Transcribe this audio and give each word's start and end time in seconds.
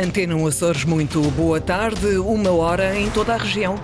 Antena 0.00 0.36
Açores, 0.46 0.84
muito 0.84 1.20
boa 1.32 1.60
tarde, 1.60 2.18
uma 2.18 2.52
hora 2.52 2.96
em 2.96 3.10
toda 3.10 3.34
a 3.34 3.36
região. 3.36 3.74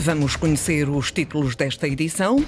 Vamos 0.00 0.36
conhecer 0.36 0.88
os 0.88 1.10
títulos 1.10 1.56
desta 1.56 1.88
edição. 1.88 2.42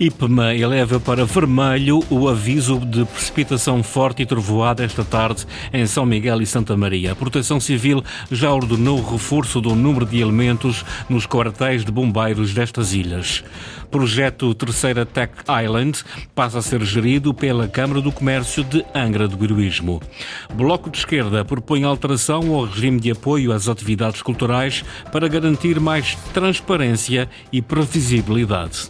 IPMA 0.00 0.54
eleva 0.54 0.98
para 0.98 1.24
vermelho 1.24 2.04
o 2.10 2.28
aviso 2.28 2.80
de 2.80 3.04
precipitação 3.04 3.84
forte 3.84 4.22
e 4.22 4.26
trovoada 4.26 4.84
esta 4.84 5.04
tarde 5.04 5.46
em 5.72 5.86
São 5.86 6.04
Miguel 6.04 6.42
e 6.42 6.46
Santa 6.46 6.76
Maria. 6.76 7.12
A 7.12 7.16
Proteção 7.16 7.58
Civil 7.60 8.02
já 8.30 8.52
ordenou 8.52 8.98
o 8.98 9.12
reforço 9.12 9.60
do 9.60 9.76
número 9.76 10.04
de 10.04 10.20
elementos 10.20 10.84
nos 11.08 11.24
quartéis 11.24 11.84
de 11.84 11.92
bombeiros 11.92 12.52
destas 12.52 12.92
ilhas. 12.92 13.42
Projeto 13.92 14.54
Terceira 14.54 15.04
Tech 15.04 15.34
Island 15.62 16.02
passa 16.34 16.60
a 16.60 16.62
ser 16.62 16.82
gerido 16.82 17.34
pela 17.34 17.68
Câmara 17.68 18.00
do 18.00 18.10
Comércio 18.10 18.64
de 18.64 18.82
Angra 18.94 19.28
do 19.28 19.44
Heroísmo. 19.44 20.00
Bloco 20.54 20.88
de 20.88 20.96
Esquerda 20.96 21.44
propõe 21.44 21.84
alteração 21.84 22.54
ao 22.54 22.64
regime 22.64 22.98
de 22.98 23.10
apoio 23.10 23.52
às 23.52 23.68
atividades 23.68 24.22
culturais 24.22 24.82
para 25.12 25.28
garantir 25.28 25.78
mais 25.78 26.14
transparência 26.32 27.28
e 27.52 27.60
previsibilidade. 27.60 28.88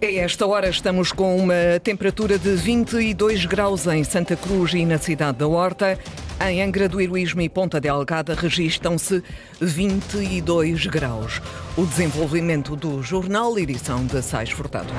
A 0.00 0.06
esta 0.06 0.46
hora 0.46 0.70
estamos 0.70 1.12
com 1.12 1.36
uma 1.36 1.78
temperatura 1.84 2.38
de 2.38 2.54
22 2.56 3.44
graus 3.44 3.86
em 3.86 4.02
Santa 4.02 4.34
Cruz 4.34 4.72
e 4.72 4.86
na 4.86 4.96
cidade 4.96 5.36
da 5.36 5.46
Horta. 5.46 5.98
Em 6.40 6.62
Angra 6.62 6.88
do 6.88 7.00
Heroísmo 7.00 7.40
e 7.40 7.48
Ponta 7.48 7.80
Delgada 7.80 8.32
registram-se 8.32 9.24
22 9.60 10.86
graus. 10.86 11.42
O 11.76 11.84
desenvolvimento 11.84 12.76
do 12.76 13.02
jornal, 13.02 13.58
edição 13.58 14.06
de 14.06 14.22
Sais 14.22 14.50
Furtado. 14.50 14.92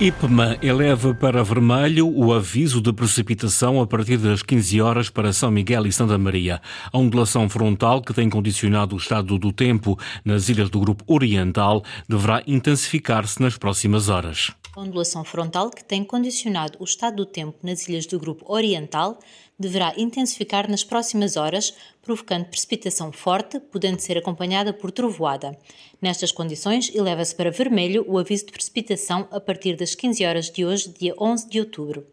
IPMA 0.00 0.58
eleva 0.62 1.12
para 1.12 1.42
vermelho 1.42 2.08
o 2.08 2.32
aviso 2.32 2.80
de 2.80 2.92
precipitação 2.92 3.80
a 3.82 3.86
partir 3.86 4.16
das 4.16 4.44
15 4.44 4.80
horas 4.80 5.10
para 5.10 5.32
São 5.32 5.50
Miguel 5.50 5.88
e 5.88 5.92
Santa 5.92 6.16
Maria. 6.16 6.62
A 6.92 6.96
ondulação 6.96 7.48
frontal, 7.48 8.00
que 8.00 8.14
tem 8.14 8.30
condicionado 8.30 8.94
o 8.94 8.98
estado 8.98 9.36
do 9.36 9.50
tempo 9.50 9.98
nas 10.24 10.48
ilhas 10.48 10.70
do 10.70 10.78
Grupo 10.78 11.02
Oriental, 11.12 11.82
deverá 12.08 12.44
intensificar-se 12.46 13.42
nas 13.42 13.58
próximas 13.58 14.08
horas. 14.08 14.52
Ondulação 14.78 15.24
frontal, 15.24 15.70
que 15.70 15.82
tem 15.82 16.04
condicionado 16.04 16.78
o 16.78 16.84
estado 16.84 17.16
do 17.16 17.26
tempo 17.26 17.58
nas 17.62 17.88
ilhas 17.88 18.06
do 18.06 18.18
Grupo 18.18 18.44
Oriental, 18.52 19.18
deverá 19.58 19.92
intensificar 19.96 20.70
nas 20.70 20.84
próximas 20.84 21.36
horas, 21.36 21.74
provocando 22.00 22.46
precipitação 22.46 23.10
forte, 23.10 23.58
podendo 23.58 23.98
ser 23.98 24.16
acompanhada 24.16 24.72
por 24.72 24.92
trovoada. 24.92 25.58
Nestas 26.00 26.30
condições, 26.30 26.94
eleva-se 26.94 27.34
para 27.34 27.50
vermelho 27.50 28.04
o 28.06 28.18
aviso 28.18 28.46
de 28.46 28.52
precipitação 28.52 29.26
a 29.32 29.40
partir 29.40 29.76
das 29.76 29.94
15 29.96 30.24
horas 30.24 30.50
de 30.50 30.64
hoje, 30.64 30.94
dia 30.96 31.14
11 31.18 31.48
de 31.48 31.58
outubro. 31.58 32.06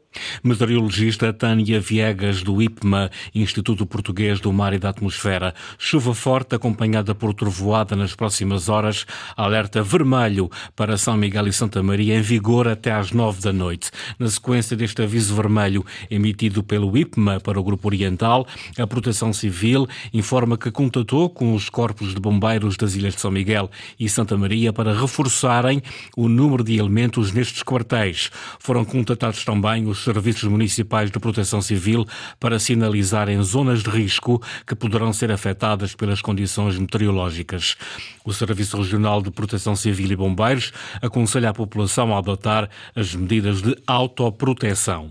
Meteorologista 0.44 1.32
Tânia 1.34 1.80
Viegas, 1.80 2.42
do 2.42 2.62
IPMA, 2.62 3.10
Instituto 3.34 3.86
Português 3.86 4.40
do 4.40 4.52
Mar 4.54 4.74
e 4.74 4.80
da 4.80 4.90
Atmosfera. 4.90 5.54
Chuva 5.78 6.14
forte 6.14 6.56
acompanhada 6.56 7.14
por 7.14 7.34
trovoada 7.34 7.96
nas 7.96 8.16
próximas 8.16 8.70
horas. 8.70 9.06
Alerta 9.36 9.82
vermelho 9.84 10.50
para 10.76 10.98
São 10.98 11.18
Miguel 11.18 11.48
e 11.48 11.54
Santa 11.54 11.82
Maria, 11.84 12.16
em 12.16 12.22
vigor 12.22 12.68
até 12.68 12.92
às 12.92 13.12
nove 13.12 13.42
da 13.42 13.52
noite. 13.52 13.92
Na 14.18 14.28
sequência 14.30 14.76
deste 14.78 15.02
aviso 15.02 15.36
vermelho 15.36 15.86
emitido 16.10 16.64
pelo 16.64 16.96
IPMA 16.98 17.40
para 17.40 17.60
o 17.60 17.64
Grupo 17.64 17.88
Oriental, 17.88 18.48
a 18.78 18.88
Proteção 18.88 19.34
Civil 19.34 19.88
informa 20.14 20.58
que 20.58 20.72
contatou 20.72 21.30
com 21.30 21.54
os 21.54 21.70
corpos 21.70 22.14
de 22.14 22.20
bombeiros 22.20 22.78
das 22.78 22.96
Ilhas 22.96 23.16
de 23.16 23.22
São 23.22 23.32
Miguel 23.32 23.70
e 24.00 24.08
Santa 24.08 24.38
Maria 24.38 24.72
para 24.72 24.94
reforçarem 25.00 25.82
o 26.16 26.28
número 26.28 26.64
de 26.64 26.78
elementos 26.78 27.32
nestes 27.32 27.64
quartéis. 27.64 28.30
Foram 28.60 28.86
contatados 28.86 29.44
também 29.44 29.86
os 29.88 30.05
serviços 30.06 30.44
municipais 30.44 31.12
de 31.12 31.20
proteção 31.20 31.62
civil 31.62 32.06
para 32.40 32.60
sinalizarem 32.60 33.42
zonas 33.42 33.84
de 33.84 33.90
risco 33.90 34.42
que 34.66 34.76
poderão 34.76 35.12
ser 35.12 35.32
afetadas 35.32 35.94
pelas 35.94 36.22
condições 36.22 36.78
meteorológicas. 36.78 37.76
O 38.24 38.34
Serviço 38.34 38.78
Regional 38.78 39.22
de 39.22 39.32
Proteção 39.32 39.76
Civil 39.76 40.12
e 40.12 40.16
Bombeiros 40.16 40.72
aconselha 41.02 41.50
a 41.50 41.54
população 41.54 42.16
a 42.16 42.20
adotar 42.20 42.70
as 42.96 43.14
medidas 43.14 43.62
de 43.62 43.76
autoproteção. 43.86 45.10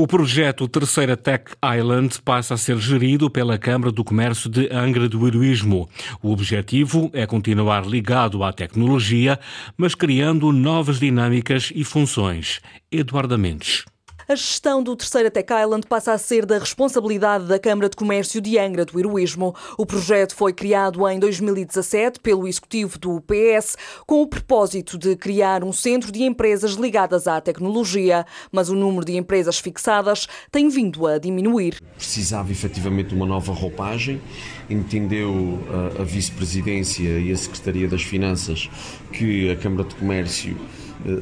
O 0.00 0.06
projeto 0.06 0.68
Terceira 0.68 1.16
Tech 1.16 1.46
Island 1.76 2.22
passa 2.24 2.54
a 2.54 2.56
ser 2.56 2.78
gerido 2.78 3.28
pela 3.28 3.58
Câmara 3.58 3.90
do 3.90 4.04
Comércio 4.04 4.48
de 4.48 4.72
Angra 4.72 5.08
do 5.08 5.26
Heroísmo. 5.26 5.88
O 6.22 6.30
objetivo 6.30 7.10
é 7.12 7.26
continuar 7.26 7.84
ligado 7.84 8.44
à 8.44 8.52
tecnologia, 8.52 9.40
mas 9.76 9.96
criando 9.96 10.52
novas 10.52 11.00
dinâmicas 11.00 11.72
e 11.74 11.82
funções. 11.82 12.60
Eduardo 12.92 13.36
Mendes. 13.36 13.86
A 14.30 14.34
gestão 14.34 14.82
do 14.82 14.94
Terceira 14.94 15.30
Tech 15.30 15.50
Island 15.50 15.86
passa 15.86 16.12
a 16.12 16.18
ser 16.18 16.44
da 16.44 16.58
responsabilidade 16.58 17.46
da 17.46 17.58
Câmara 17.58 17.88
de 17.88 17.96
Comércio 17.96 18.42
de 18.42 18.58
Angra 18.58 18.84
do 18.84 18.98
Heroísmo. 18.98 19.54
O 19.78 19.86
projeto 19.86 20.36
foi 20.36 20.52
criado 20.52 21.08
em 21.08 21.18
2017 21.18 22.20
pelo 22.20 22.46
executivo 22.46 22.98
do 22.98 23.22
PS 23.22 23.78
com 24.06 24.20
o 24.20 24.26
propósito 24.26 24.98
de 24.98 25.16
criar 25.16 25.64
um 25.64 25.72
centro 25.72 26.12
de 26.12 26.24
empresas 26.24 26.72
ligadas 26.72 27.26
à 27.26 27.40
tecnologia, 27.40 28.26
mas 28.52 28.68
o 28.68 28.74
número 28.74 29.06
de 29.06 29.16
empresas 29.16 29.58
fixadas 29.58 30.26
tem 30.52 30.68
vindo 30.68 31.06
a 31.06 31.16
diminuir. 31.16 31.80
Precisava 31.96 32.52
efetivamente 32.52 33.08
de 33.08 33.14
uma 33.14 33.24
nova 33.24 33.54
roupagem. 33.54 34.20
Entendeu 34.68 35.58
a, 35.96 36.02
a 36.02 36.04
Vice-Presidência 36.04 37.18
e 37.18 37.32
a 37.32 37.36
Secretaria 37.38 37.88
das 37.88 38.02
Finanças 38.02 38.68
que 39.10 39.50
a 39.50 39.56
Câmara 39.56 39.88
de 39.88 39.94
Comércio 39.94 40.54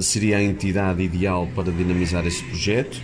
seria 0.01 0.39
a 0.39 0.43
entidade 0.43 1.03
ideal 1.03 1.49
para 1.55 1.71
dinamizar 1.71 2.27
esse 2.27 2.43
projeto 2.45 3.01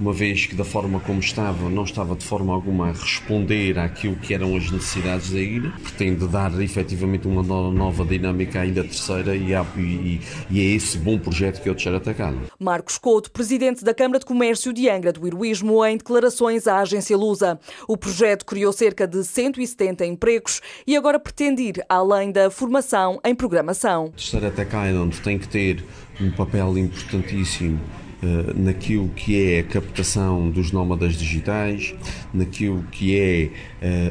uma 0.00 0.14
vez 0.14 0.46
que 0.46 0.54
da 0.54 0.64
forma 0.64 0.98
como 1.00 1.20
estava, 1.20 1.68
não 1.68 1.84
estava 1.84 2.16
de 2.16 2.24
forma 2.24 2.54
alguma 2.54 2.88
a 2.88 2.92
responder 2.92 3.78
àquilo 3.78 4.16
que 4.16 4.32
eram 4.32 4.56
as 4.56 4.70
necessidades 4.70 5.30
da 5.30 5.38
ilha, 5.38 5.70
pretende 5.82 6.26
dar 6.26 6.58
efetivamente 6.60 7.28
uma 7.28 7.42
nova 7.42 8.04
dinâmica 8.04 8.62
à 8.62 8.66
ilha 8.66 8.82
terceira 8.82 9.36
e, 9.36 9.54
há, 9.54 9.64
e, 9.76 10.20
e 10.50 10.60
é 10.60 10.64
esse 10.74 10.96
bom 10.96 11.18
projeto 11.18 11.60
que 11.60 11.68
é 11.68 11.72
o 11.72 11.74
Terceiro 11.74 11.98
Atacado. 11.98 12.38
Marcos 12.58 12.96
Couto, 12.96 13.30
presidente 13.30 13.84
da 13.84 13.92
Câmara 13.92 14.18
de 14.18 14.24
Comércio 14.24 14.72
de 14.72 14.88
Angra 14.88 15.12
do 15.12 15.26
Heroísmo, 15.26 15.84
em 15.84 15.98
declarações 15.98 16.66
à 16.66 16.78
agência 16.78 17.16
Lusa. 17.16 17.60
O 17.86 17.96
projeto 17.96 18.46
criou 18.46 18.72
cerca 18.72 19.06
de 19.06 19.22
170 19.22 20.06
empregos 20.06 20.62
e 20.86 20.96
agora 20.96 21.20
pretende 21.20 21.62
ir 21.62 21.84
além 21.88 22.32
da 22.32 22.50
formação 22.50 23.20
em 23.22 23.34
programação. 23.34 24.06
O 24.06 24.10
Terceiro 24.12 24.46
Atacado 24.46 25.10
tem 25.22 25.38
que 25.38 25.46
ter 25.46 25.84
um 26.18 26.30
papel 26.30 26.78
importantíssimo 26.78 27.78
naquilo 28.54 29.08
que 29.08 29.54
é 29.54 29.60
a 29.60 29.64
captação 29.64 30.50
dos 30.50 30.72
nómadas 30.72 31.14
digitais, 31.14 31.94
naquilo 32.32 32.84
que 32.90 33.18
é 33.18 33.50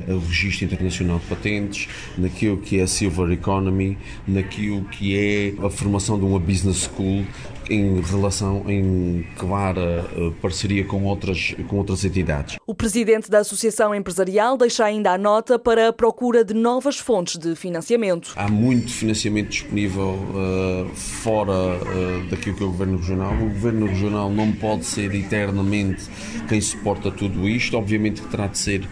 uh, 0.09 0.15
o 0.15 0.19
registro 0.19 0.65
internacional 0.65 1.19
de 1.19 1.25
patentes, 1.25 1.87
naquilo 2.17 2.57
que 2.57 2.79
é 2.79 2.83
a 2.83 2.87
silver 2.87 3.31
economy, 3.31 3.97
naquilo 4.27 4.83
que 4.85 5.15
é 5.15 5.53
a 5.65 5.69
formação 5.69 6.17
de 6.17 6.25
uma 6.25 6.39
business 6.39 6.89
school 6.89 7.25
em 7.69 8.01
relação, 8.01 8.63
em 8.67 9.25
clara 9.37 10.05
uh, 10.17 10.31
parceria 10.41 10.83
com 10.83 11.03
outras, 11.03 11.55
com 11.67 11.77
outras 11.77 12.03
entidades. 12.03 12.57
O 12.65 12.73
presidente 12.73 13.29
da 13.29 13.39
Associação 13.39 13.93
Empresarial 13.93 14.57
deixa 14.57 14.83
ainda 14.83 15.11
a 15.11 15.17
nota 15.17 15.59
para 15.59 15.89
a 15.89 15.93
procura 15.93 16.43
de 16.43 16.53
novas 16.53 16.97
fontes 16.97 17.37
de 17.37 17.55
financiamento. 17.55 18.33
Há 18.35 18.49
muito 18.49 18.91
financiamento 18.91 19.49
disponível 19.49 20.15
uh, 20.15 20.89
fora 20.95 21.51
uh, 21.51 22.29
daquilo 22.29 22.55
que 22.55 22.63
é 22.63 22.65
o 22.65 22.71
Governo 22.71 22.97
Regional. 22.97 23.33
O 23.33 23.49
Governo 23.49 23.85
Regional 23.85 24.29
não 24.31 24.51
pode 24.51 24.85
ser 24.85 25.13
eternamente 25.13 26.05
quem 26.47 26.59
suporta 26.59 27.11
tudo 27.11 27.47
isto. 27.47 27.77
Obviamente 27.77 28.21
que 28.21 28.27
terá 28.29 28.47
de, 28.47 28.57
ser, 28.57 28.87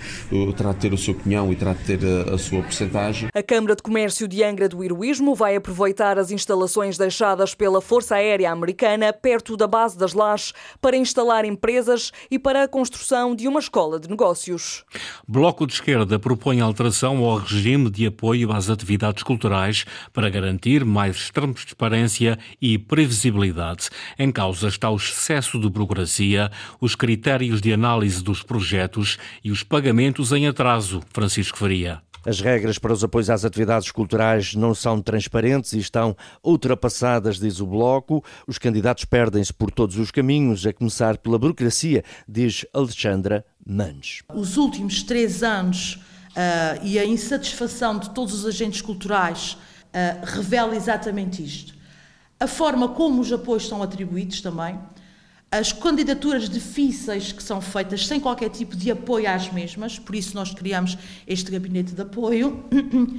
terá 0.56 0.72
de 0.72 0.80
ter 0.80 0.94
o 0.94 0.98
seu 0.98 1.16
cunhão 1.16 1.52
e 1.52 1.56
terá 1.56 1.74
de 1.74 1.84
ter 1.84 2.00
a, 2.06 2.36
a 2.36 2.38
sua 2.38 2.62
porcentagem. 2.62 3.30
A 3.34 3.44
Câmara 3.44 3.76
de 3.76 3.82
Comércio 3.82 4.28
de 4.28 4.44
Angra 4.44 4.70
do 4.70 4.84
Heroísmo 4.84 5.34
vai 5.34 5.56
aproveitar 5.56 6.20
as 6.20 6.30
instalações 6.30 6.98
deixadas 6.98 7.56
pela 7.56 7.82
Força 7.82 8.16
Aérea 8.16 8.52
Americana 8.52 8.67
americana 8.68 9.14
perto 9.14 9.56
da 9.56 9.66
base 9.66 9.98
das 9.98 10.14
Lajes 10.14 10.54
para 10.82 10.98
instalar 10.98 11.46
empresas 11.46 12.12
e 12.30 12.38
para 12.38 12.64
a 12.64 12.68
construção 12.68 13.34
de 13.34 13.48
uma 13.48 13.62
escola 13.62 13.98
de 13.98 14.10
negócios. 14.10 14.84
Bloco 15.26 15.66
de 15.66 15.74
Esquerda 15.74 16.20
propõe 16.20 16.60
alteração 16.60 17.24
ao 17.24 17.38
regime 17.38 17.90
de 17.90 18.06
apoio 18.06 18.52
às 18.52 18.70
atividades 18.70 19.24
culturais 19.24 19.86
para 20.12 20.30
garantir 20.30 20.84
mais 20.84 21.30
transparência 21.30 22.38
e 22.62 22.78
previsibilidade. 22.78 23.90
Em 24.20 24.32
causa 24.32 24.68
está 24.68 24.90
o 24.90 24.98
excesso 24.98 25.58
de 25.60 25.70
burocracia, 25.70 26.52
os 26.82 26.94
critérios 26.94 27.62
de 27.62 27.72
análise 27.72 28.22
dos 28.22 28.44
projetos 28.44 29.18
e 29.44 29.50
os 29.50 29.64
pagamentos 29.64 30.34
em 30.34 30.48
atraso. 30.48 31.02
Francisco 31.14 31.58
Faria. 31.58 32.07
As 32.28 32.42
regras 32.42 32.78
para 32.78 32.92
os 32.92 33.06
apoios 33.06 33.30
às 33.30 33.46
atividades 33.46 33.90
culturais 33.90 34.54
não 34.54 34.76
são 34.76 35.02
transparentes 35.02 35.72
e 35.72 35.80
estão 35.80 36.14
ultrapassadas, 36.44 37.40
diz 37.40 37.62
o 37.62 37.66
Bloco. 37.66 38.22
Os 38.46 38.58
candidatos 38.58 39.06
perdem-se 39.06 39.54
por 39.54 39.72
todos 39.72 39.98
os 39.98 40.12
caminhos, 40.12 40.66
a 40.66 40.74
começar 40.74 41.18
pela 41.18 41.40
burocracia, 41.40 42.04
diz 42.28 42.66
Alexandra 42.74 43.46
Manes. 43.66 44.24
Os 44.36 44.58
últimos 44.58 45.04
três 45.04 45.42
anos 45.42 45.94
uh, 45.96 46.84
e 46.84 47.00
a 47.00 47.06
insatisfação 47.06 47.98
de 47.98 48.10
todos 48.10 48.34
os 48.34 48.46
agentes 48.46 48.82
culturais 48.82 49.54
uh, 49.54 50.26
revela 50.26 50.76
exatamente 50.76 51.42
isto. 51.42 51.76
a 52.38 52.46
forma 52.46 52.90
como 52.90 53.22
os 53.22 53.32
apoios 53.32 53.70
são 53.70 53.82
atribuídos 53.82 54.42
também, 54.42 54.78
as 55.52 55.72
candidaturas 55.72 56.50
difíceis 56.50 57.32
que 57.32 57.42
são 57.42 57.62
feitas 57.62 58.06
sem 58.06 58.20
qualquer 58.20 58.50
tipo 58.50 58.76
de 58.76 58.92
apoio 58.92 59.30
às 59.30 59.52
mesmas, 59.52 59.98
por 59.98 60.16
isso 60.16 60.36
nós 60.36 60.54
criamos 60.54 60.98
este 61.26 61.50
gabinete 61.52 61.94
de 61.94 62.02
apoio, 62.02 62.66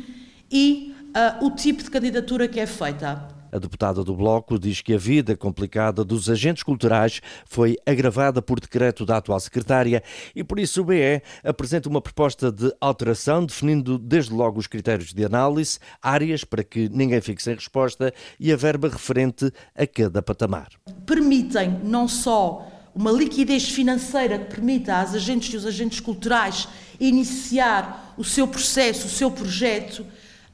e 0.50 0.94
uh, 1.40 1.46
o 1.46 1.50
tipo 1.50 1.82
de 1.82 1.90
candidatura 1.90 2.46
que 2.46 2.60
é 2.60 2.66
feita. 2.66 3.37
A 3.50 3.58
deputada 3.58 4.04
do 4.04 4.14
Bloco 4.14 4.58
diz 4.58 4.82
que 4.82 4.94
a 4.94 4.98
vida 4.98 5.36
complicada 5.36 6.04
dos 6.04 6.28
agentes 6.28 6.62
culturais 6.62 7.20
foi 7.46 7.76
agravada 7.86 8.42
por 8.42 8.60
decreto 8.60 9.06
da 9.06 9.16
atual 9.16 9.40
secretária 9.40 10.02
e 10.34 10.44
por 10.44 10.58
isso 10.58 10.82
o 10.82 10.84
BE 10.84 11.22
apresenta 11.42 11.88
uma 11.88 12.00
proposta 12.00 12.52
de 12.52 12.72
alteração, 12.80 13.44
definindo 13.44 13.98
desde 13.98 14.32
logo 14.32 14.58
os 14.58 14.66
critérios 14.66 15.12
de 15.12 15.24
análise, 15.24 15.78
áreas 16.02 16.44
para 16.44 16.62
que 16.62 16.88
ninguém 16.90 17.20
fique 17.20 17.42
sem 17.42 17.54
resposta 17.54 18.12
e 18.38 18.52
a 18.52 18.56
verba 18.56 18.88
referente 18.88 19.50
a 19.74 19.86
cada 19.86 20.20
patamar. 20.20 20.68
Permitem 21.06 21.80
não 21.82 22.06
só 22.06 22.66
uma 22.94 23.12
liquidez 23.12 23.68
financeira 23.68 24.38
que 24.38 24.56
permita 24.56 24.96
às 24.96 25.14
agentes 25.14 25.54
e 25.54 25.56
os 25.56 25.64
agentes 25.64 26.00
culturais 26.00 26.68
iniciar 26.98 28.14
o 28.18 28.24
seu 28.24 28.48
processo, 28.48 29.06
o 29.06 29.10
seu 29.10 29.30
projeto, 29.30 30.04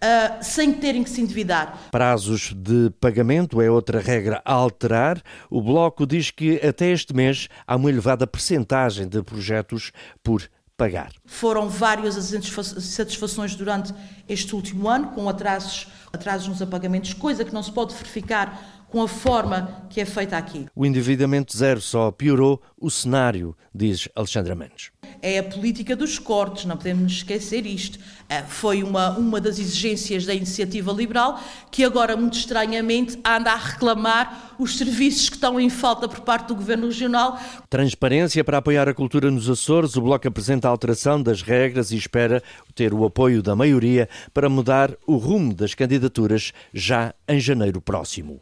uh, 0.04 0.44
sem 0.44 0.72
terem 0.72 1.02
que 1.02 1.10
se 1.10 1.20
endividar. 1.20 1.88
Prazos 1.90 2.52
de 2.54 2.90
pagamento 3.00 3.60
é 3.60 3.70
outra 3.70 4.00
regra 4.00 4.42
a 4.44 4.52
alterar. 4.52 5.22
O 5.50 5.62
Bloco 5.62 6.06
diz 6.06 6.30
que 6.30 6.56
até 6.66 6.90
este 6.90 7.14
mês 7.14 7.48
há 7.66 7.76
uma 7.76 7.88
elevada 7.88 8.26
percentagem 8.26 9.08
de 9.08 9.22
projetos 9.22 9.90
por 10.22 10.42
pagar. 10.76 11.12
Foram 11.24 11.68
várias 11.68 12.16
as 12.16 12.32
insatisfações 12.32 13.54
durante 13.54 13.94
este 14.28 14.54
último 14.54 14.88
ano, 14.88 15.08
com 15.08 15.28
atrasos, 15.28 15.86
atrasos 16.12 16.48
nos 16.48 16.60
apagamentos, 16.60 17.14
coisa 17.14 17.44
que 17.44 17.54
não 17.54 17.62
se 17.62 17.72
pode 17.72 17.94
verificar 17.94 18.84
com 18.88 19.02
a 19.02 19.08
forma 19.08 19.86
que 19.88 20.00
é 20.00 20.04
feita 20.04 20.36
aqui. 20.36 20.66
O 20.74 20.84
endividamento 20.84 21.56
zero 21.56 21.80
só 21.80 22.10
piorou 22.10 22.60
o 22.76 22.90
cenário, 22.90 23.56
diz 23.72 24.08
Alexandra 24.14 24.54
Mendes 24.54 24.93
é 25.22 25.38
a 25.38 25.42
política 25.42 25.94
dos 25.96 26.18
cortes, 26.18 26.64
não 26.64 26.76
podemos 26.76 27.12
esquecer 27.12 27.66
isto. 27.66 27.98
Eh, 28.28 28.42
foi 28.42 28.82
uma, 28.82 29.10
uma 29.10 29.40
das 29.40 29.58
exigências 29.58 30.24
da 30.24 30.34
iniciativa 30.34 30.92
liberal, 30.92 31.40
que 31.70 31.84
agora, 31.84 32.16
muito 32.16 32.38
estranhamente, 32.38 33.18
anda 33.24 33.52
a 33.52 33.56
reclamar 33.56 34.54
os 34.58 34.78
serviços 34.78 35.28
que 35.28 35.36
estão 35.36 35.58
em 35.60 35.68
falta 35.68 36.08
por 36.08 36.20
parte 36.20 36.48
do 36.48 36.54
Governo 36.54 36.86
Regional. 36.86 37.38
Transparência 37.68 38.42
para 38.42 38.58
apoiar 38.58 38.88
a 38.88 38.94
cultura 38.94 39.30
nos 39.30 39.50
Açores. 39.50 39.96
O 39.96 40.00
Bloco 40.00 40.26
apresenta 40.26 40.68
a 40.68 40.70
alteração 40.70 41.22
das 41.22 41.42
regras 41.42 41.90
e 41.90 41.96
espera 41.96 42.42
ter 42.74 42.94
o 42.94 43.04
apoio 43.04 43.42
da 43.42 43.54
maioria 43.54 44.08
para 44.32 44.48
mudar 44.48 44.94
o 45.06 45.16
rumo 45.16 45.54
das 45.54 45.74
candidaturas 45.74 46.52
já 46.72 47.14
em 47.28 47.38
janeiro 47.38 47.80
próximo. 47.80 48.40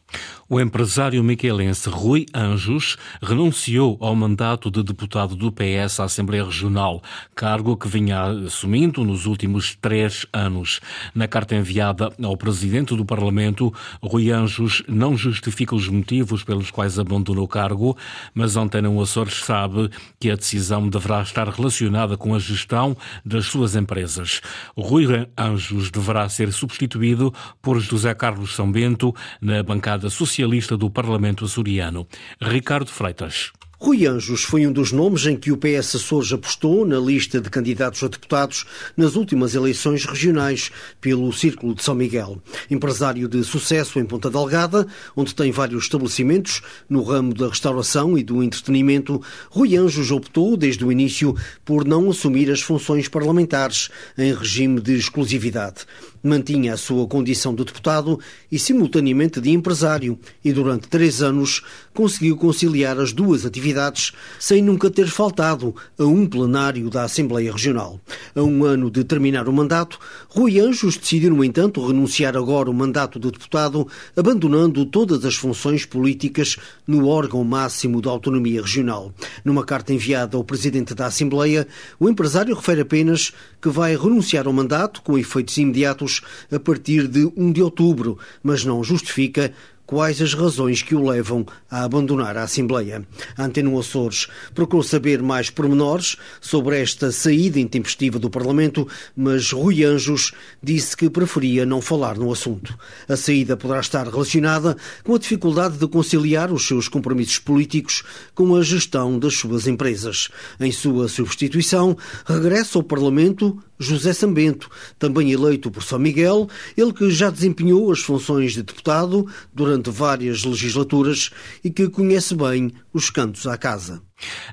O 0.49 0.61
empresário 0.61 1.23
miquelense 1.25 1.89
Rui 1.89 2.27
Anjos 2.35 2.97
renunciou 3.23 3.97
ao 4.01 4.15
mandato 4.15 4.71
de 4.71 4.83
deputado 4.83 5.35
do 5.35 5.51
PS 5.51 6.01
à 6.01 6.05
Assembleia 6.05 6.45
Regional, 6.53 7.03
cargo 7.35 7.77
que 7.77 7.89
vinha 7.89 8.25
assumindo 8.47 9.03
nos 9.05 9.25
últimos 9.25 9.75
três 9.81 10.27
anos. 10.33 10.81
Na 11.15 11.27
carta 11.27 11.55
enviada 11.55 12.13
ao 12.23 12.37
presidente 12.37 12.95
do 12.95 13.05
Parlamento, 13.05 13.73
Rui 14.03 14.31
Anjos 14.31 14.83
não 14.87 15.17
justifica 15.17 15.75
os 15.75 15.89
motivos 15.89 16.45
pelos 16.45 16.71
quais 16.71 16.99
abandonou 16.99 17.45
o 17.45 17.49
cargo, 17.49 17.97
mas 18.35 18.57
Antena 18.57 18.91
Açores 19.01 19.45
sabe 19.45 19.91
que 20.21 20.31
a 20.31 20.37
decisão 20.37 20.89
deverá 20.89 21.23
estar 21.23 21.49
relacionada 21.49 22.17
com 22.17 22.35
a 22.35 22.39
gestão 22.39 22.95
das 23.25 23.47
suas 23.47 23.75
empresas. 23.75 24.43
Rui 24.77 25.07
Anjos 25.37 25.91
deverá 25.91 26.29
ser 26.29 26.53
substituído 26.53 27.33
por 27.63 27.81
José 27.81 28.15
Carlos 28.15 28.55
São 28.55 28.71
Bento 28.71 29.15
na 29.41 29.63
bancada 29.63 30.11
social 30.11 30.43
Socialista 30.43 30.77
do 30.77 30.91
Parlamento 30.91 31.45
Açoriano, 31.45 32.07
Ricardo 32.41 32.91
Freitas. 32.91 33.53
Rui 33.85 34.07
Anjos 34.07 34.45
foi 34.45 34.65
um 34.65 34.73
dos 34.73 34.93
nomes 34.93 35.27
em 35.27 35.37
que 35.37 35.51
o 35.51 35.57
PS 35.57 35.97
Açores 35.97 36.33
apostou 36.33 36.87
na 36.87 37.01
lista 37.01 37.41
de 37.41 37.51
candidatos 37.51 38.01
a 38.05 38.07
deputados 38.07 38.65
nas 38.97 39.17
últimas 39.17 39.57
eleições 39.57 40.05
regionais 40.05 40.71
pelo 41.01 41.33
Círculo 41.33 41.75
de 41.75 41.83
São 41.83 41.93
Miguel. 41.93 42.41
Empresário 42.71 43.27
de 43.27 43.43
sucesso 43.43 43.99
em 43.99 44.05
Ponta 44.05 44.31
Delgada, 44.31 44.87
onde 45.17 45.35
tem 45.35 45.51
vários 45.51 45.83
estabelecimentos 45.83 46.63
no 46.89 47.03
ramo 47.03 47.35
da 47.35 47.49
restauração 47.49 48.17
e 48.17 48.23
do 48.23 48.41
entretenimento, 48.41 49.21
Rui 49.51 49.77
Anjos 49.77 50.13
optou 50.13 50.57
desde 50.57 50.85
o 50.85 50.93
início 50.93 51.35
por 51.65 51.85
não 51.85 52.09
assumir 52.09 52.53
as 52.53 52.61
funções 52.61 53.09
parlamentares 53.09 53.89
em 54.17 54.33
regime 54.33 54.81
de 54.81 54.95
exclusividade 54.95 55.87
mantinha 56.23 56.75
a 56.75 56.77
sua 56.77 57.07
condição 57.07 57.55
de 57.55 57.65
deputado 57.65 58.19
e 58.51 58.59
simultaneamente 58.59 59.41
de 59.41 59.51
empresário 59.51 60.19
e 60.45 60.53
durante 60.53 60.89
três 60.89 61.23
anos 61.23 61.63
conseguiu 61.93 62.37
conciliar 62.37 62.99
as 62.99 63.13
duas 63.13 63.45
atividades 63.45 64.13
sem 64.39 64.63
nunca 64.63 64.91
ter 64.91 65.09
faltado 65.09 65.75
a 65.99 66.05
um 66.05 66.27
plenário 66.27 66.89
da 66.89 67.05
Assembleia 67.05 67.53
Regional. 67.53 68.01
A 68.35 68.43
um 68.43 68.65
ano 68.65 68.91
de 68.91 69.05
terminar 69.05 69.49
o 69.49 69.53
mandato, 69.53 69.99
Rui 70.29 70.61
Anjos 70.61 70.97
decidiu, 70.97 71.35
no 71.35 71.45
entanto, 71.45 71.85
renunciar 71.85 72.37
agora 72.37 72.71
o 72.71 72.75
mandato 72.75 73.19
de 73.19 73.31
deputado, 73.31 73.87
abandonando 74.17 74.87
todas 74.87 75.25
as 75.25 75.35
funções 75.35 75.85
políticas 75.85 76.57
no 76.87 77.09
órgão 77.09 77.43
máximo 77.45 78.01
da 78.01 78.11
autonomia 78.11 78.63
regional. 78.63 79.13
Numa 79.45 79.65
carta 79.65 79.93
enviada 79.93 80.37
ao 80.37 80.45
presidente 80.45 80.95
da 80.95 81.07
Assembleia, 81.07 81.67
o 81.99 82.09
empresário 82.09 82.55
refere 82.55 82.83
apenas 82.83 83.33
que 83.61 83.69
vai 83.69 83.97
renunciar 83.97 84.47
ao 84.47 84.53
mandato 84.53 85.03
com 85.03 85.19
efeitos 85.19 85.57
imediatos 85.57 86.12
a 86.51 86.59
partir 86.59 87.07
de 87.07 87.31
1 87.37 87.53
de 87.53 87.63
outubro, 87.63 88.19
mas 88.43 88.65
não 88.65 88.83
justifica 88.83 89.53
quais 89.87 90.23
as 90.23 90.35
razões 90.35 90.83
que 90.83 90.95
o 90.95 91.09
levam 91.09 91.47
a 91.71 91.85
abandonar 91.85 92.37
a 92.37 92.43
Assembleia. 92.43 93.07
A 93.37 93.45
Antena 93.45 93.79
Açores 93.79 94.27
procurou 94.55 94.83
saber 94.83 95.23
mais 95.23 95.51
pormenores 95.51 96.17
sobre 96.41 96.81
esta 96.81 97.13
saída 97.13 97.59
intempestiva 97.59 98.19
do 98.19 98.31
Parlamento, 98.31 98.87
mas 99.17 99.53
Rui 99.53 99.85
Anjos 99.85 100.33
disse 100.63 100.97
que 100.97 101.11
preferia 101.11 101.67
não 101.67 101.81
falar 101.81 102.17
no 102.17 102.33
assunto. 102.33 102.77
A 103.09 103.17
saída 103.17 103.57
poderá 103.57 103.81
estar 103.81 104.07
relacionada 104.09 104.77
com 105.05 105.15
a 105.15 105.19
dificuldade 105.19 105.79
de 105.79 105.87
conciliar 105.87 106.53
os 106.53 106.67
seus 106.67 106.89
compromissos 106.89 107.39
políticos 107.39 108.03
com 108.35 108.55
a 108.55 108.63
gestão 108.63 109.19
das 109.19 109.35
suas 109.35 109.67
empresas. 109.67 110.29
Em 110.61 110.73
sua 110.73 111.09
substituição, 111.09 111.97
regressa 112.27 112.79
ao 112.79 112.83
Parlamento 112.83 113.63
José 113.83 114.13
Sambento, 114.13 114.71
também 114.97 115.33
eleito 115.33 115.71
por 115.71 115.83
São 115.83 115.99
Miguel, 115.99 116.49
ele 116.77 116.93
que 116.93 117.11
já 117.11 117.31
desempenhou 117.31 117.91
as 117.91 117.99
funções 117.99 118.53
de 118.53 118.63
deputado 118.63 119.27
durante 119.53 119.72
várias 119.91 120.45
legislaturas 120.45 121.31
e 121.63 121.71
que 121.71 121.89
conhece 121.89 122.35
bem 122.35 122.73
os 122.93 123.11
cantos 123.11 123.47
à 123.47 123.57
casa. 123.57 124.03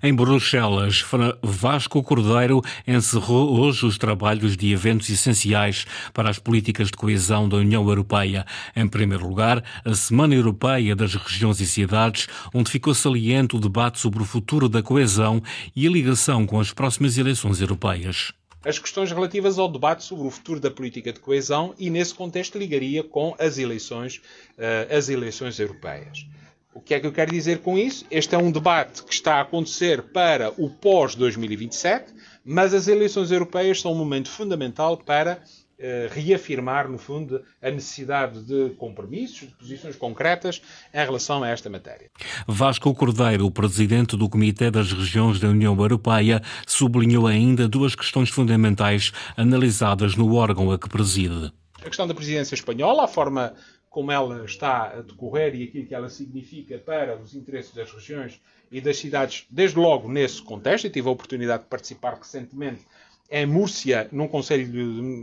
Em 0.02 0.14
Bruxelas, 0.14 1.06
Vasco 1.44 2.02
Cordeiro 2.02 2.62
encerrou 2.88 3.60
hoje 3.60 3.86
os 3.86 3.98
trabalhos 3.98 4.58
de 4.58 4.72
eventos 4.72 5.10
essenciais 5.10 5.86
para 6.14 6.30
as 6.30 6.40
políticas 6.40 6.88
de 6.88 6.94
coesão 6.94 7.48
da 7.48 7.58
União 7.58 7.88
Europeia. 7.88 8.46
Em 8.76 8.88
primeiro 8.88 9.28
lugar, 9.28 9.64
a 9.86 9.94
Semana 9.94 10.34
Europeia 10.34 10.96
das 10.96 11.14
Regiões 11.14 11.60
e 11.60 11.68
Cidades, 11.68 12.28
onde 12.54 12.72
ficou 12.72 12.94
saliente 12.94 13.56
o 13.56 13.60
debate 13.60 14.00
sobre 14.00 14.22
o 14.22 14.26
futuro 14.26 14.68
da 14.68 14.82
coesão 14.82 15.42
e 15.76 15.88
a 15.88 15.92
ligação 15.92 16.46
com 16.46 16.60
as 16.60 16.74
próximas 16.74 17.18
eleições 17.18 17.62
europeias 17.62 18.34
as 18.64 18.78
questões 18.78 19.12
relativas 19.12 19.58
ao 19.58 19.72
debate 19.72 20.04
sobre 20.04 20.28
o 20.28 20.32
futuro 20.32 20.60
da 20.60 20.70
política 20.70 21.14
de 21.14 21.20
coesão 21.20 21.74
e, 21.78 21.90
nesse 21.90 22.14
contexto, 22.14 22.58
ligaria 22.58 23.04
com 23.04 23.36
as 23.40 23.58
eleições, 23.58 24.18
uh, 24.58 24.96
as 24.96 25.10
eleições 25.10 25.60
europeias. 25.60 26.26
O 26.74 26.82
que 26.82 26.94
é 26.94 27.00
que 27.00 27.08
eu 27.08 27.12
quero 27.12 27.32
dizer 27.32 27.60
com 27.60 27.78
isso? 27.78 28.06
Este 28.12 28.36
é 28.36 28.38
um 28.38 28.52
debate 28.52 29.04
que 29.04 29.14
está 29.14 29.36
a 29.36 29.42
acontecer 29.42 30.02
para 30.02 30.54
o 30.58 30.70
pós-2027, 30.70 32.06
mas 32.46 32.74
as 32.74 32.88
eleições 32.88 33.32
europeias 33.32 33.82
são 33.82 33.92
um 33.92 33.96
momento 33.96 34.30
fundamental 34.30 34.96
para 34.98 35.32
eh, 35.32 35.40
reafirmar, 36.12 36.90
no 36.90 36.98
fundo, 36.98 37.42
a 37.62 37.72
necessidade 37.72 38.44
de 38.44 38.72
compromissos, 38.72 39.48
de 39.48 39.56
posições 39.56 39.96
concretas 39.96 40.62
em 40.94 40.98
relação 40.98 41.44
a 41.44 41.50
esta 41.50 41.70
matéria. 41.70 42.10
Vasco 42.48 42.94
Cordeiro, 42.94 43.46
o 43.46 43.52
presidente 43.52 44.18
do 44.18 44.30
Comitê 44.30 44.70
das 44.70 44.92
Regiões 44.92 45.40
da 45.40 45.48
União 45.48 45.76
Europeia, 45.76 46.42
sublinhou 46.68 47.28
ainda 47.28 47.68
duas 47.68 47.96
questões 47.96 48.30
fundamentais 48.30 49.12
analisadas 49.38 50.16
no 50.16 50.36
órgão 50.36 50.72
a 50.72 50.78
que 50.78 50.90
preside. 50.90 51.52
A 51.82 51.86
questão 51.86 52.08
da 52.08 52.14
presidência 52.14 52.56
espanhola, 52.56 53.06
a 53.06 53.08
forma 53.08 53.54
como 53.90 54.12
ela 54.12 54.46
está 54.46 54.98
a 54.98 55.02
decorrer 55.02 55.56
e 55.56 55.64
aquilo 55.64 55.88
que 55.88 55.96
ela 55.96 56.10
significa 56.10 56.78
para 56.78 57.18
os 57.18 57.34
interesses 57.34 57.74
das 57.74 57.92
regiões 57.92 58.40
e 58.72 58.80
das 58.80 58.98
cidades, 58.98 59.46
desde 59.50 59.80
logo 59.80 60.08
nesse 60.08 60.42
contexto. 60.42 60.86
Eu 60.86 60.92
tive 60.92 61.08
a 61.08 61.12
oportunidade 61.12 61.64
de 61.64 61.70
participar 61.70 62.14
recentemente 62.16 62.82
em 63.32 63.46
Múrcia, 63.46 64.08
num 64.12 64.28
conselho 64.28 64.68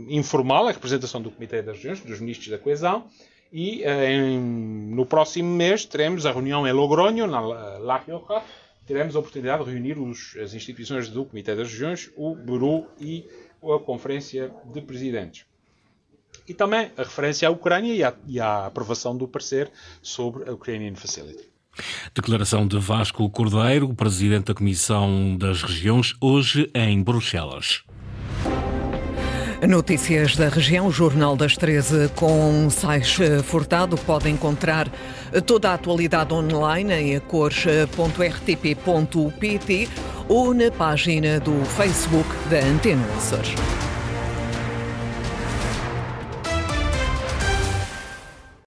informal, 0.09 0.67
a 0.67 0.71
representação 0.71 1.21
do 1.21 1.29
Comitê 1.31 1.61
das 1.61 1.75
Regiões, 1.75 2.01
dos 2.01 2.19
Ministros 2.19 2.49
da 2.49 2.57
Coesão, 2.57 3.05
e 3.51 3.83
eh, 3.83 4.11
em, 4.11 4.39
no 4.39 5.05
próximo 5.05 5.49
mês 5.49 5.85
teremos 5.85 6.25
a 6.25 6.31
reunião 6.31 6.67
em 6.67 6.71
Logronho, 6.71 7.27
na 7.27 7.39
La 7.39 7.97
Rioja, 7.97 8.43
teremos 8.85 9.15
a 9.15 9.19
oportunidade 9.19 9.63
de 9.65 9.71
reunir 9.71 9.97
os, 9.97 10.37
as 10.37 10.53
instituições 10.53 11.09
do 11.09 11.25
Comitê 11.25 11.55
das 11.55 11.69
Regiões, 11.69 12.09
o 12.15 12.35
Bureau 12.35 12.87
e 12.99 13.25
a 13.61 13.79
Conferência 13.79 14.51
de 14.73 14.81
Presidentes. 14.81 15.45
e 16.47 16.53
também 16.53 16.91
a 16.95 17.03
referência 17.03 17.47
à 17.47 17.51
Ucrânia 17.51 17.93
e 17.93 18.03
à, 18.03 18.15
e 18.25 18.39
à 18.39 18.65
aprovação 18.67 19.17
do 19.17 19.27
parecer 19.27 19.69
sobre 20.01 20.49
a 20.49 20.53
Ukrainian 20.53 20.95
Facility. 20.95 21.56
Declaração 22.13 22.67
de 22.67 22.79
Vasco 22.79 23.29
Cordeiro, 23.29 23.93
presidente 23.93 24.45
da 24.45 24.53
Comissão 24.53 25.35
das 25.37 25.63
Regiões, 25.63 26.15
hoje 26.21 26.69
em 26.73 27.01
Bruxelas. 27.01 27.83
Notícias 29.65 30.35
da 30.35 30.49
região, 30.49 30.91
Jornal 30.91 31.35
das 31.35 31.57
13 31.57 32.11
com 32.15 32.69
Sais 32.69 33.17
Furtado. 33.43 33.97
Pode 33.97 34.29
encontrar 34.29 34.87
toda 35.45 35.71
a 35.71 35.73
atualidade 35.73 36.31
online 36.33 36.93
em 36.93 37.19
cores.rtp.pt 37.19 39.89
ou 40.29 40.53
na 40.53 40.69
página 40.69 41.39
do 41.39 41.65
Facebook 41.65 42.29
da 42.49 42.59
Antena 42.59 43.03
Açores. 43.15 43.76